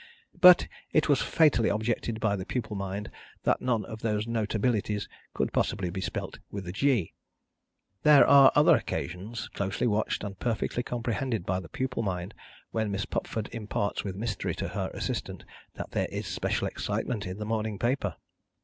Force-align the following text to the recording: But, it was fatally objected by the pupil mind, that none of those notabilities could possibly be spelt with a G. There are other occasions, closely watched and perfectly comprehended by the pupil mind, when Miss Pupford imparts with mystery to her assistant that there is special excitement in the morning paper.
But, 0.41 0.67
it 0.93 1.07
was 1.07 1.21
fatally 1.21 1.69
objected 1.69 2.19
by 2.19 2.35
the 2.35 2.43
pupil 2.43 2.75
mind, 2.75 3.11
that 3.43 3.61
none 3.61 3.85
of 3.85 4.01
those 4.01 4.25
notabilities 4.25 5.07
could 5.35 5.53
possibly 5.53 5.91
be 5.91 6.01
spelt 6.01 6.39
with 6.49 6.67
a 6.67 6.71
G. 6.71 7.13
There 8.01 8.25
are 8.25 8.51
other 8.55 8.75
occasions, 8.75 9.47
closely 9.49 9.85
watched 9.85 10.23
and 10.23 10.39
perfectly 10.39 10.81
comprehended 10.81 11.45
by 11.45 11.59
the 11.59 11.69
pupil 11.69 12.01
mind, 12.01 12.33
when 12.71 12.89
Miss 12.89 13.05
Pupford 13.05 13.47
imparts 13.53 14.03
with 14.03 14.15
mystery 14.15 14.55
to 14.55 14.69
her 14.69 14.89
assistant 14.95 15.45
that 15.75 15.91
there 15.91 16.07
is 16.11 16.25
special 16.25 16.65
excitement 16.65 17.27
in 17.27 17.37
the 17.37 17.45
morning 17.45 17.77
paper. 17.77 18.15